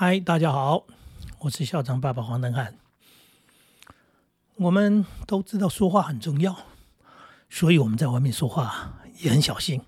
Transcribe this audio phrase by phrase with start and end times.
[0.00, 0.84] 嗨，大家好，
[1.40, 2.76] 我是校长爸爸黄登汉。
[4.54, 6.54] 我们都知道说话很重要，
[7.50, 9.82] 所以我们在外面说话也很小心。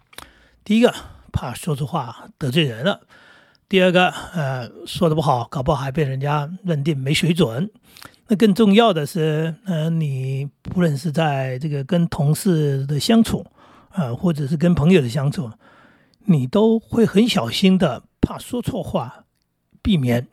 [0.65, 0.93] 第一个，
[1.33, 3.03] 怕说错话得罪人了；
[3.69, 7.71] 第二个，呃，说的不好，搞不好还被人家认定没水准。
[8.27, 13.47] 那更重要的是，呃，你不论是在这个跟同事的相处，
[13.91, 15.53] 啊，或者是跟朋友的相处，
[16.25, 19.27] 你都会很小心的，怕说错话，
[19.83, 20.27] 避免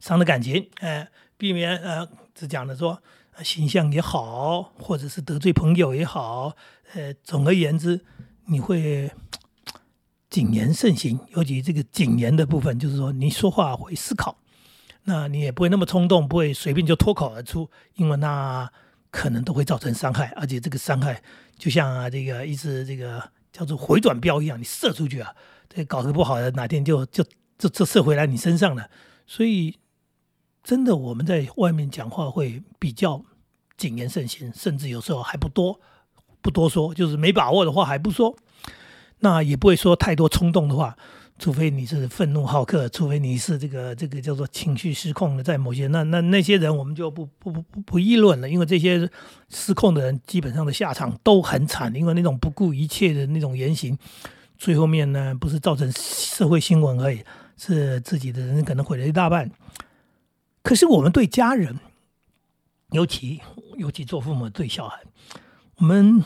[0.00, 3.02] 伤了感情，哎，避免呃，只讲的说
[3.42, 6.56] 形象也好，或者是得罪朋友也好，
[6.94, 8.00] 呃，总而言之，
[8.46, 9.10] 你会
[10.30, 14.36] 谨言慎行，尤其这个谨言的部分，就是说你说话会思考。
[15.06, 18.70] 那你也不会那么冲动，不会随便就脱口而出，因为那
[19.10, 21.22] 可能都会造成伤害，而且这个伤害
[21.58, 25.30] 就像啊这个一只这个叫做回转镖一样，你射出去啊，
[25.68, 27.22] 这搞得不好的哪天就就
[27.58, 28.88] 这这射回来你身上了。
[29.26, 29.78] 所以
[30.62, 33.24] 真的我们在外面讲话会比较
[33.76, 35.80] 谨言慎行，甚至有时候还不多
[36.40, 38.36] 不多说，就是没把握的话还不说，
[39.20, 40.96] 那也不会说太多冲动的话。
[41.36, 49.10] 除非你是愤怒好客，除非你是这个这个叫做情绪失控的，在某些那那那些人，我们就不不不不不议论了，因为这些
[49.48, 53.98] 失控的人基本上的下场都很惨，因为那种不顾一切的那种言行，
[54.56, 57.20] 最后面呢不是造成社会新闻而已，
[57.56, 59.50] 是自己的人可能毁了一大半。
[60.62, 61.78] 可是我们对家人，
[62.90, 63.40] 尤其
[63.76, 65.02] 尤其做父母对小孩，
[65.76, 66.24] 我们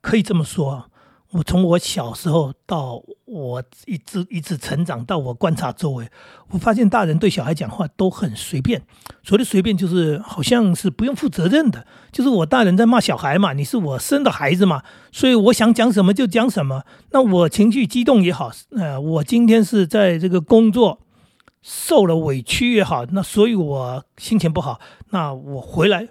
[0.00, 0.89] 可以这么说。
[1.32, 6.08] 我从我小时候到我一直一直成长到我观察周围，
[6.50, 8.82] 我发现大人对小孩讲话都很随便。
[9.22, 11.86] 所谓的随便，就是好像是不用负责任的。
[12.10, 16.82] 就是我大人在骂小孩嘛，你是我生的孩子嘛，所以我想讲什么就讲什么。
[17.12, 20.98] 那我情绪激动也好，呃，我今天是在这个工作
[21.62, 26.08] 受了委屈也好，那所以我心情不好，那我回来，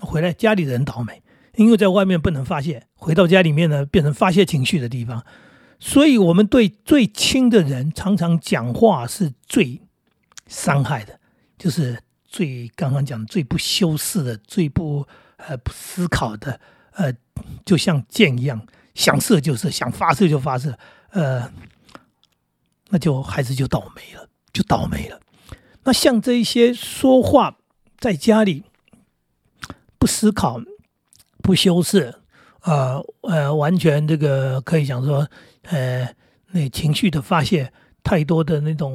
[0.00, 1.22] 回来家里人倒霉。
[1.58, 5.24] 因为在外面不能发泄，回到家里面呢，变成发泄情绪的地方，
[5.80, 9.80] 所以我们对最亲的人常常讲话是最
[10.46, 11.18] 伤害的，
[11.58, 15.04] 就是最刚刚讲最不修饰的、最不
[15.36, 16.60] 呃不思考的，
[16.92, 17.12] 呃，
[17.64, 20.78] 就像箭一样，想射就射，想发射就发射，
[21.10, 21.52] 呃，
[22.90, 25.20] 那就孩子就倒霉了，就倒霉了。
[25.82, 27.58] 那像这一些说话
[27.98, 28.62] 在家里
[29.98, 30.60] 不思考。
[31.48, 32.14] 不修饰，
[32.60, 35.26] 呃呃，完全这个可以讲说，
[35.62, 36.14] 呃，
[36.50, 37.72] 那情绪的发泄
[38.02, 38.92] 太多的那种，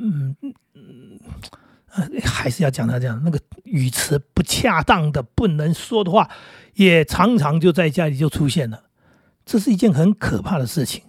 [0.00, 0.34] 嗯，
[2.24, 6.30] 还是要讲他这样，那个语词不恰当的、不能说的话，
[6.72, 8.84] 也常常就在家里就出现了。
[9.44, 11.04] 这是一件很可怕的事情，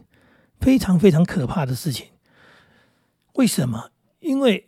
[0.60, 2.08] 非常非常可怕的事情。
[3.36, 3.92] 为什么？
[4.20, 4.68] 因为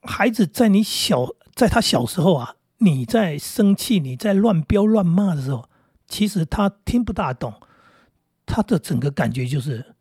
[0.00, 2.54] 孩子在你小，在他小时候啊。
[2.82, 5.68] 你在生气，你在乱飙乱骂的时候，
[6.08, 7.54] 其实他听不大懂，
[8.46, 9.94] 他的整个感觉就是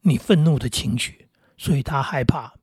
[0.00, 1.28] 你愤怒的情绪，
[1.58, 2.54] 所以他害怕，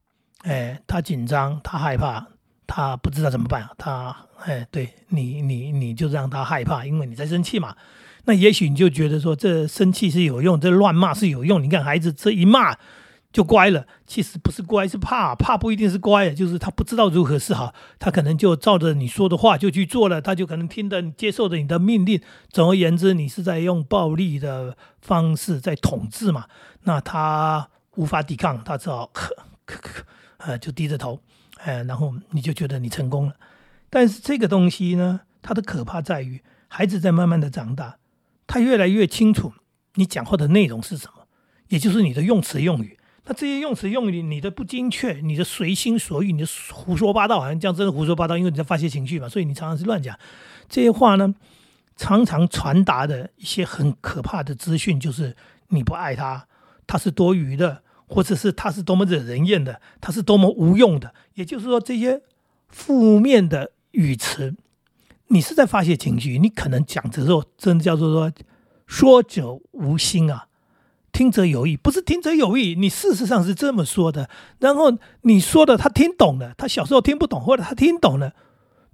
[0.41, 2.27] 哎，他紧张，他害怕，
[2.65, 7.75] 他不知道怎么办，他哎，对你，你你就让他害怕，因为你在生气嘛。
[8.25, 11.61] 那也许你就觉得说，这生气是有用，这乱骂是有用。
[11.61, 12.75] 你看孩子这一骂。
[13.31, 15.35] 就乖了，其实不是乖，是怕。
[15.35, 22.19] 怕不一定是乖，就是他不知道如何是好，他可能就照着你说的话就去做了，他就可能听的接受着你的命令。
[22.49, 26.45] 总而言之，你是在用暴力的方式在统治嘛？
[26.83, 29.29] 那他无法抵抗，他只好咳
[29.67, 30.01] 咳咳，
[30.37, 31.21] 呃，就低着头，
[31.63, 33.35] 呃，然后你就觉得你成功了。
[33.91, 37.97] 但是这个东西呢，它的可怕在于，孩子在慢慢的长大，
[38.47, 39.53] 他越来越清楚
[39.95, 41.27] 你讲话的内容是什么，
[41.67, 42.98] 也就是你的用词用语。
[43.29, 50.17] 那这些用词用语，你的不精确，你的随心所欲，你的胡说八道，好像这样真的胡说八道，因为你在发泄情绪嘛，所以你常常是乱讲。
[50.67, 51.35] 这些话呢，
[51.95, 56.47] 常常传达的一些很可怕的资讯，就是你不爱他，
[56.87, 61.13] 他是多余的，或者是他是多么惹人厌的，他是多么无用的。
[61.35, 62.23] 也就是说，这些
[62.67, 64.55] 负面的语词，
[65.27, 68.33] 你是在发泄情绪，你可能讲的时候，真的叫做说
[68.87, 70.47] 说者无心啊。
[71.11, 74.29] 听者有意，不是听者有意，你事实上是这么说的。
[74.59, 78.33] 然后你说的他听懂了，他小时候听不懂，或者他听懂了，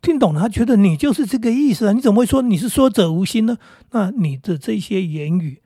[0.02, 1.94] 听懂了，他觉得你就是这个意思啊？
[1.94, 3.58] 你怎么会说你是说者无心呢？
[3.92, 5.62] 那你的这些言语，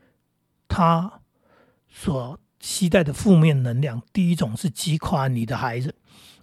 [0.68, 1.22] 他
[1.88, 5.96] 所期待的负面能量，第一种是击垮你的孩子，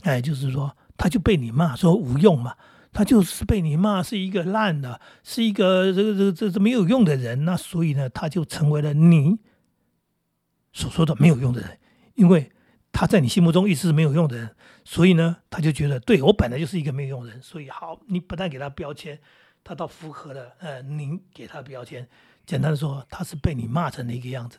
[0.02, 2.54] 哎，就是说他就被你骂说无用嘛，
[2.92, 9.38] 他就是被你骂是一个烂的，是一个这个这个这这没有用的人，那所以呢，他就成为了你。
[10.76, 11.78] 所说的没有用的人，
[12.16, 12.52] 因为
[12.92, 19.18] 他在你心目中一直是没有用的人，所以呢，他就觉得对我本来就是一个没有用的人，所以好，你不但给他标签，
[19.64, 22.06] 他倒符合了呃您给他标签。
[22.44, 24.58] 简单的说，他是被你骂成那个样子。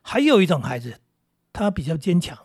[0.00, 1.00] 还有一种孩子，
[1.52, 2.38] 他比较坚强，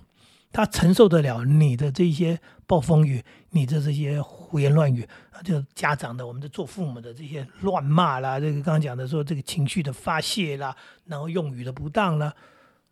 [0.52, 5.08] 他承受得了你的这些暴风雨，你的这些胡言乱语，
[5.46, 10.76] 就家长的，我们的做父母的这些乱骂啦，这个刚刚讲的说这个情绪的发泄啦，
[11.06, 12.34] 然后用语的不当啦，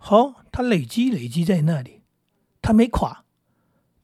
[0.03, 2.01] 好，他累积累积在那里，
[2.59, 3.23] 他没垮，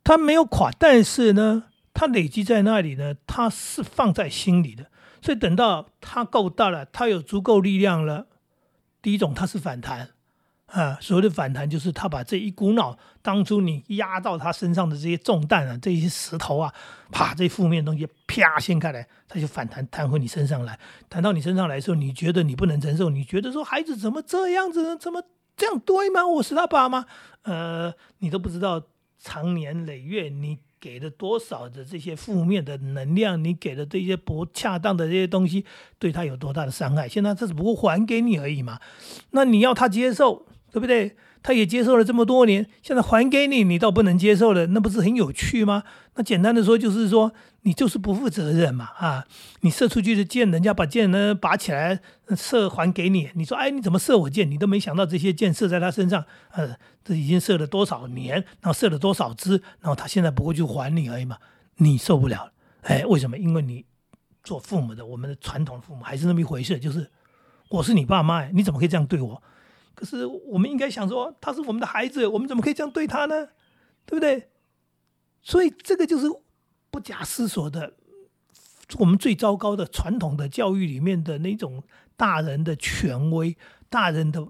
[0.04, 4.86] 他没有垮，但是呢，他累积在那里呢，他是放在心里的。
[5.24, 8.28] 所以等到他够大了，他有足够力量了。
[9.02, 10.12] 第一种，他是反弹
[10.68, 11.00] 啊。
[11.02, 16.72] 所谓的反弹，就是他把这一股脑当初你压到他身上的这些重担啊，这些石头啊，
[17.12, 20.80] 啪，这负面东西啪掀开来，他就反弹弹回你身上来。
[21.10, 24.96] 弹到你身上来的时候，你觉得你不能承受，你觉得说孩子怎么这样子，呢？
[24.96, 25.24] 怎么
[25.58, 26.26] 这样对吗？
[26.26, 27.06] 我是他爸吗？
[27.42, 28.82] 呃，你都不知道，
[29.20, 30.60] 长年累月你。
[30.80, 33.44] 给了多少的这些负面的能量？
[33.44, 35.66] 你给的这些不恰当的这些东西，
[35.98, 37.10] 对他有多大的伤害？
[37.10, 38.80] 现在这只不过还给你而已嘛。
[39.32, 41.18] 那你要他接受，对不对？
[41.48, 45.84] 他也接受了这么多年，现在还给你，你倒不能接受了，那不是很有趣吗？
[46.16, 49.26] 那简单的说，就是说你就是不负责任嘛啊！
[49.62, 52.02] 你射出去的箭，人家把箭呢拔起来
[52.36, 54.52] 射还给你，你说哎你怎么射我箭？
[54.52, 61.38] 你都没想到这些箭射在他身上，呃，这已经射了多少年，然后射了多少支，然后他现在不过就还你而已嘛，
[61.78, 62.52] 你受不了，
[62.82, 63.38] 哎，为什么？
[63.38, 63.86] 因为你
[64.44, 67.10] 做父母的，我们的传统父母还是那么一回事，就是
[67.70, 69.42] 我是你爸妈，你怎么可以这样对我？
[69.98, 73.48] 可是我们应该想说，他是我们的孩子，我们怎么可以这样对他呢？
[74.06, 74.52] 对不对？
[75.42, 76.28] 所以这个就是
[76.92, 77.94] 不假思索的，
[79.00, 81.82] 我们最糟糕的传统的教育里面的那种
[82.16, 83.58] 大人的权威，
[83.90, 84.48] 大人的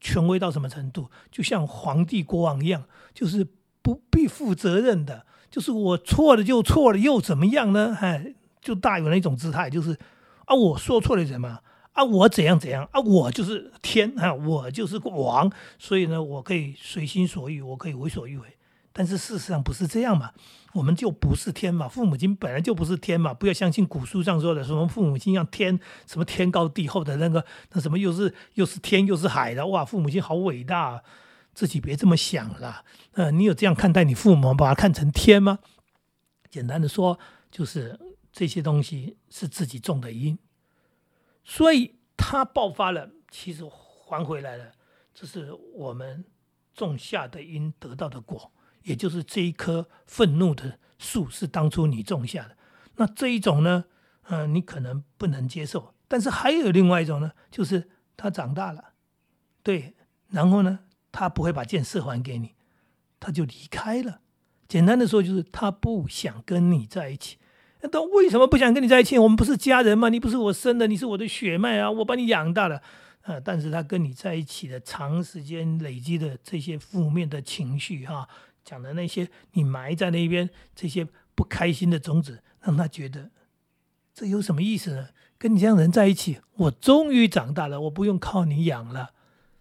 [0.00, 1.08] 权威到什么程度？
[1.30, 3.46] 就像皇帝国王一样，就是
[3.80, 7.96] 不必负责任的，就是我错了就错了，又怎么样呢？
[7.98, 9.98] 哎，就大有那种姿态，就是
[10.44, 11.60] 啊，我说错了什么？
[11.92, 13.00] 啊，我怎样怎样啊？
[13.00, 18.56] 我就是天啊，我就是王，所以呢，我可以随心所欲，我可以为所欲为。
[18.92, 20.32] 但是事实上不是这样嘛？
[20.72, 21.88] 我们就不是天嘛？
[21.88, 23.32] 父母亲本来就不是天嘛？
[23.32, 29.84] 不要相信古书上说的什么父母亲像天，什么天高地厚的那个，那什么又是又是天又是海的哇？
[29.84, 31.02] 父母亲好伟大，
[31.54, 32.84] 自己别这么想了。
[33.12, 35.60] 呃，你有这样看待你父母，把它看成天吗？
[36.50, 37.18] 简单的说，
[37.50, 37.98] 就是
[38.32, 40.36] 这些东西是自己种的因。
[41.50, 44.70] 所以它爆发了，其实还回来了，
[45.12, 46.24] 这是我们
[46.72, 48.52] 种下的因得到的果，
[48.84, 52.56] 也就是这一棵愤怒的树是当初你种下的。
[52.94, 53.86] 那这一种呢，
[54.28, 58.92] 嗯，你可能不能接受，但是还有另外一种呢，就是他长大了，
[59.64, 59.96] 对，
[60.28, 60.78] 然后呢，
[61.10, 62.54] 他不会把箭射还给你，
[63.18, 64.20] 他就离开了。
[64.68, 67.38] 简单的说，就是他不想跟你在一起。
[67.82, 69.18] 那他为什么不想跟你在一起？
[69.18, 70.08] 我们不是家人吗？
[70.08, 71.90] 你不是我生的，你是我的血脉啊！
[71.90, 72.82] 我把你养大了，
[73.22, 78.28] 啊，但是他跟你在一起的长时间累积的这些负面的情绪，哈，
[78.64, 83.30] 讲的那些你埋在那边这些不开心的种子，让他觉得
[84.12, 85.08] 这有什么意思呢？
[85.38, 89.12] 跟你这样人在一起，我终于长大了，我不用靠你养了，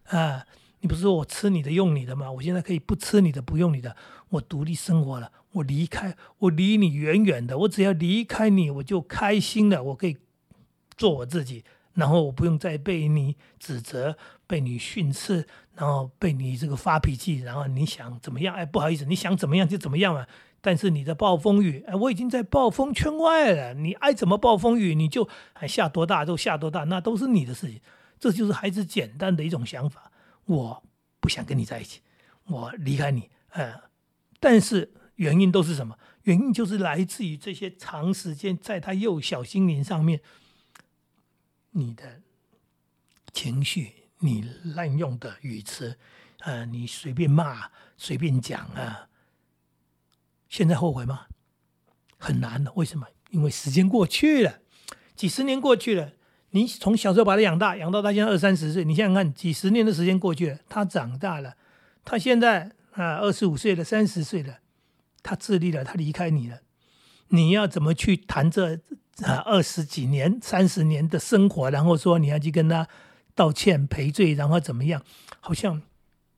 [0.08, 0.46] 啊，
[0.82, 2.32] 你不是说我吃你的用你的吗？
[2.32, 3.96] 我现在可以不吃你的，不用你的，
[4.30, 5.32] 我独立生活了。
[5.52, 7.58] 我离开，我离你远远的。
[7.58, 9.84] 我只要离开你，我就开心了。
[9.84, 10.16] 我可以
[10.96, 11.64] 做我自己，
[11.96, 18.56] 然后我不用再被你指责、被你训斥，然后被你这个发脾气，然后你想怎么样？
[18.56, 20.28] 哎，不好意思，你想怎么样就怎么样嘛。
[20.62, 23.74] 但是你的暴风雨，哎，我已经在暴风圈外了。
[23.74, 27.82] 你爱怎么暴风雨，你就还下多大就下多大，那都是你的事情。
[28.20, 30.12] 这就是孩子简单的一种想法。
[30.50, 30.84] 我
[31.20, 32.02] 不想跟你在一起，
[32.46, 33.30] 我离开你。
[33.50, 33.90] 呃，
[34.40, 34.94] 但是。
[35.20, 36.00] 原因都是什么？
[36.24, 40.22] 原因就是来自于这些长时间在他幼小心灵上面，
[41.72, 42.22] 你的
[43.34, 46.00] 情绪，你滥用的语词，
[46.38, 49.10] 呃，你随便骂、随便讲啊。
[50.48, 51.28] 现在后悔吗？
[52.18, 52.72] 很难的。
[52.78, 53.06] 为什么？
[53.32, 54.62] 因为时间过去了，
[55.18, 56.14] 几十年过去了。
[56.52, 61.56] 你从小时候把他养大，养到他现在二三十岁，你想想看，几十年的时间过去了，他长大了，
[62.04, 64.60] 他现在啊二十五岁了，三十岁了。
[65.22, 66.62] 他自立了，他离开你了，
[67.28, 68.76] 你要怎么去谈这
[69.22, 71.70] 啊二十几年、三十年的生活？
[71.70, 72.88] 然后说你要去跟他
[73.36, 75.04] 道歉赔罪，然后怎么样？
[75.42, 75.82] 好像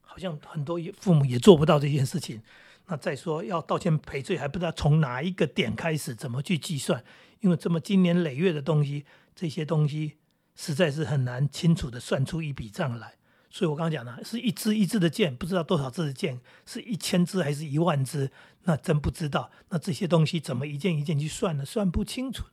[0.02, 2.42] 好像很多父母也做不到这件事情。
[2.88, 7.02] 那再说要道歉赔罪，还不知道从哪一个点开始，怎么去计算？
[7.42, 10.18] 因为这么经年累月的东西，这些东西
[10.56, 13.16] 实在是很难清楚的算出一笔账来。
[13.50, 18.32] 所以我刚刚讲的是一支一支的箭，不知道多少支的箭，是一千支还是一万支，
[18.64, 19.52] 那真不知道。
[19.70, 21.66] 那这些东西怎么一件一件去算呢？
[21.66, 22.46] 算不清楚。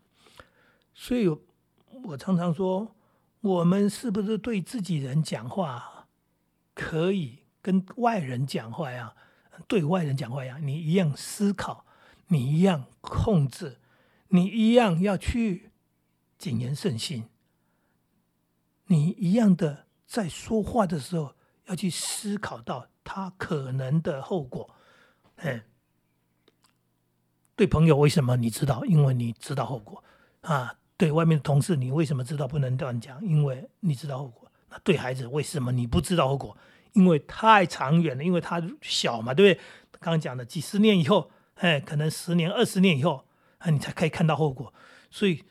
[0.93, 1.29] 所以，
[2.03, 2.97] 我常常说，
[3.41, 6.09] 我们是不是对自己人讲话，
[6.75, 9.15] 可以跟外人讲话呀？
[9.69, 11.85] 对外人讲话呀，你一样思考，
[12.27, 13.79] 你一样控制，
[14.29, 15.68] 你一样要去
[16.39, 17.29] 谨言慎行，
[18.87, 21.35] 你一样的在说话的时候
[21.67, 24.75] 要去思考到他可能的后果。
[25.37, 25.63] 嗯，
[27.57, 28.85] 对朋友为什么你知道？
[28.85, 30.03] 因为你知道后果
[30.43, 30.77] 啊。
[30.97, 33.25] 对外面的同事，你为什么知道不能乱讲？
[33.25, 34.51] 因为你知道后果。
[34.69, 36.57] 那对孩子，为什么你不知道后果？
[36.95, 39.65] 因为太长远了，因为他小嘛，对不对？
[40.01, 43.27] 刚刚讲的几十年以后，哎，可能十年、二十年以后，
[43.59, 44.75] 啊，你才可以看到后果。
[45.09, 45.45] 所以，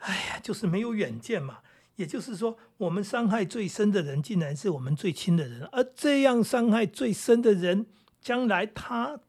[0.00, 1.60] 哎呀，就是没有远见嘛。
[1.96, 5.68] 也就是说，我们伤害最深的人，竟然是我们最亲的人。
[5.72, 7.86] 而这样伤害最深的人，
[8.20, 9.20] 将来他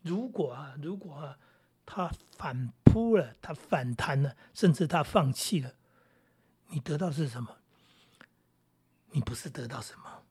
[0.00, 1.36] 如果啊，如果啊，
[1.84, 5.74] 他反扑了，他反弹了，甚至他放弃了，
[6.70, 7.56] 你得到是什么？
[9.10, 10.22] 你不是得到什么？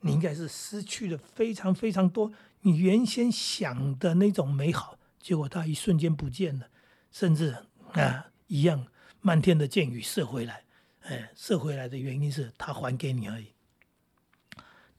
[0.00, 6.68] 你应该是失去了非常非常多，你原先想的那种美好，结果它一瞬间不见了，
[7.10, 7.56] 甚至
[7.94, 8.86] 啊一样
[9.20, 10.62] 漫天的箭雨射回来，
[11.02, 13.48] 哎，射回来的原因是他还给你而已。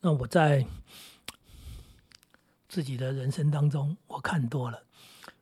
[0.02, 0.66] 那我在
[2.68, 4.84] 自己的人生当中，我看多了，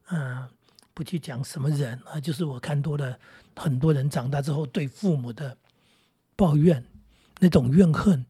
[0.10, 0.48] 嗯，
[0.94, 3.20] 不去讲什么人啊，就是我看多了
[3.56, 5.58] 很多人长大之后对父母的
[6.36, 6.84] 抱怨，
[7.40, 8.26] 那种怨恨。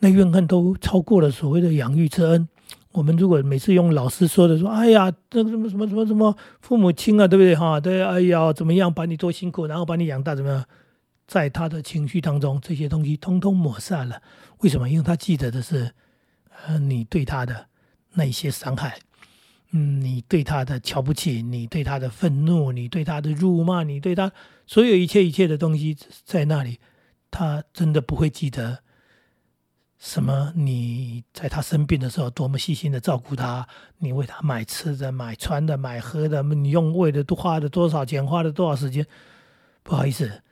[0.00, 2.48] 那怨恨都超过了所谓的养育之恩。
[2.92, 7.78] 我们如果每次用老师说的说，哎呀，这个什么什么什么什么父母亲啊，对不对哈？
[7.78, 10.64] 对，哎呀，怎么样把你多辛苦，然后把你养大，怎么样？
[11.26, 14.22] 在他的情绪当中，这些东西通通抹杀了。
[14.60, 14.88] 为什么？
[14.88, 15.92] 因为他记得的是，
[16.66, 17.66] 呃，你对他的
[18.14, 18.98] 那些伤害，
[19.72, 24.32] 嗯，你对他的瞧不起，你对他的愤怒，你对他的辱骂，你对他
[24.66, 26.78] 所有一切一切的东西在那里，
[27.30, 28.78] 他真的不会记得。
[29.98, 30.52] 什么？
[30.54, 33.66] 你在他生病的时候多么细心的照顾他，
[33.98, 39.04] 你为他买吃的、买穿的、买喝的，你用为了花了多少钱，花了多少时间？
[39.82, 40.42] 不好意思，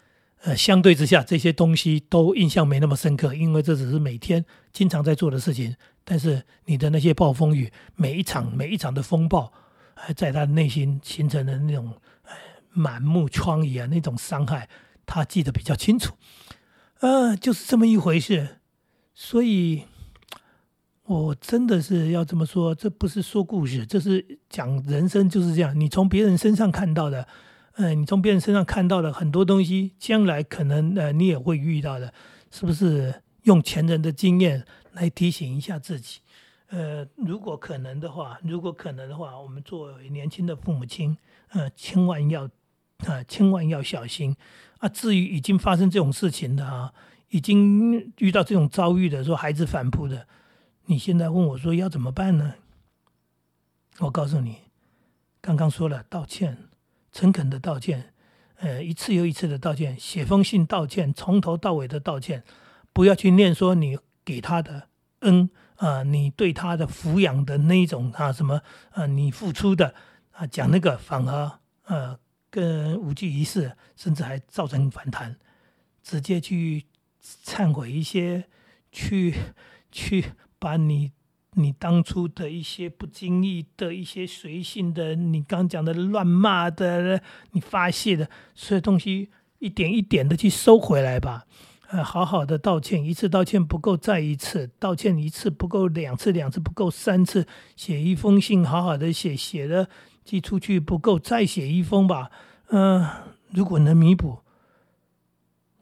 [0.43, 5.77] 呃，相对之下，这些东西都印象没那么深刻，因为这只是每天经常在做的事情。
[6.03, 9.53] 但是你的那些暴风雨，每一场每一场的风暴，
[10.17, 11.95] 在他内心形成的那种
[12.71, 14.69] 满目疮痍啊，那种伤害，
[15.07, 16.15] 他记得比较清楚。
[17.01, 18.59] 呃，就是这么一回事。
[19.19, 19.83] 所以，
[21.05, 25.79] 我真的是要这么说，这不是说故事，这是讲人生就是这样。
[25.81, 27.27] 你从别人身上看到的，
[27.77, 32.13] 嗯，你从别人身上看到的很多东西，将来可能呃你也会遇到的，
[32.51, 33.23] 是不是？
[33.45, 36.19] 用前人的经验来提醒一下自己，
[36.69, 41.17] 呃，如果可能的话，如果可能的话，我们作为年轻的父母亲，
[41.51, 42.45] 呃，千万要
[43.07, 44.37] 啊，千万要小心
[44.79, 44.89] 啊。
[44.89, 46.93] 至于已经发生这种事情的啊。
[47.31, 50.27] 已经遇到这种遭遇的，说孩子反扑的，
[50.85, 52.55] 你现在问我说要怎么办呢？
[53.99, 54.59] 我告诉你，
[55.41, 56.69] 刚刚说了道歉，
[57.11, 58.13] 诚恳的道歉，
[58.59, 62.45] 呃，一次又一次的道歉，写封信道歉，从头到尾的道歉，
[62.93, 64.89] 不要去念说你给他的
[65.21, 69.95] 恩啊，你对他的抚养的那一种啊什么啊，你付出的
[70.31, 72.19] 啊，讲那个反而呃
[72.51, 75.37] 更无济于事，甚至还造成反弹，
[76.03, 76.85] 直接去。
[77.45, 78.45] 忏悔一些，
[78.93, 79.35] 去
[79.91, 80.25] 去
[80.59, 81.13] 把你
[81.53, 91.47] 你当初的一些不经意的一些随性的，你刚讲的乱骂的，你发泄的所有东西，一点一点的去收回来吧。
[91.89, 99.89] 呃，好好的道歉，一次道歉不够，再一次道歉，一次不够，两次两次不够，三次写一封信，好好的写，写了
[100.25, 102.31] 寄出去不够，再写一封吧。
[102.71, 103.09] 嗯，
[103.51, 104.41] 如果能弥补，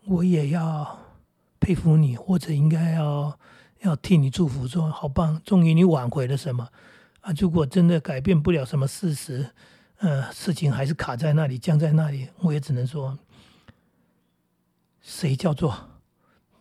[0.04, 1.03] 我也要。
[1.64, 3.38] 佩服你，或者应该要
[3.80, 6.68] 要替你祝福，说好棒，终于你挽回了什么
[7.22, 7.32] 啊？
[7.38, 9.48] 如果真的改变不了什么事实，
[9.96, 13.18] 呃，事情还是卡在那里，僵在那里，我也只能说，
[15.00, 15.74] 谁叫做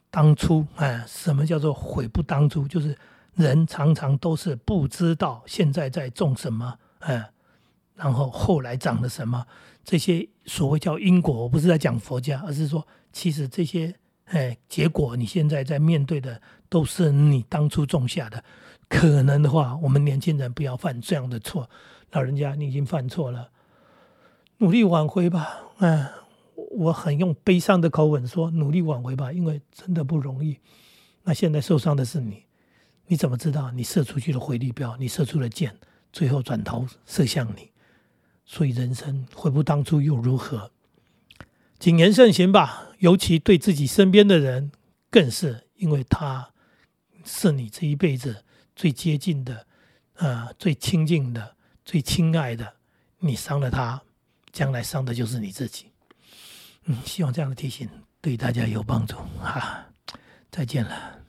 [0.10, 0.66] 当初？
[0.78, 2.66] 哎，什么叫做悔不当初？
[2.66, 2.98] 就是
[3.34, 7.30] 人常常都是不知道现在在种什么，哎，
[7.96, 9.46] 然后后来长了什么？
[9.84, 13.94] 这些所谓叫因果，我不是在讲佛家，而是说，其实这些。
[14.26, 18.44] 哎，结果你现在在面对的都是你当初种下的。
[18.90, 21.70] 可能的话，我们年轻人不要犯这样的错。
[22.12, 23.50] 老人家，你已经犯错了，
[24.58, 25.62] 努力挽回吧。
[25.78, 26.12] 哎，
[26.78, 30.60] 我很用悲伤的口吻说，努力挽回吧，因为真的不容易。
[31.24, 32.44] 那现在受伤的是你，
[33.08, 35.76] 你怎么知道你射出去的回力镖，你射出了箭，
[36.12, 37.72] 最后转头射向你？
[38.46, 40.70] 所以人生悔不当初又如何？
[41.84, 44.72] 谨言慎行吧，尤其对自己身边的人，
[45.10, 46.54] 更是因为他
[47.26, 49.68] 是你这一辈子最接近的、
[50.14, 52.76] 呃最亲近的、最亲爱的。
[53.20, 54.02] 你伤了他，
[54.54, 55.88] 将来伤的就是你自己。
[56.86, 57.90] 嗯，希望这样的提醒
[58.22, 59.18] 对大家有帮助。
[59.42, 59.86] 哈，
[60.50, 61.23] 再见了。